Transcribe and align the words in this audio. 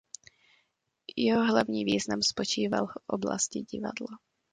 Jeho 1.15 1.43
hlavní 1.45 1.85
význam 1.85 2.19
spočíval 2.21 2.87
v 2.87 2.91
oblasti 3.07 3.61
divadla. 3.61 4.09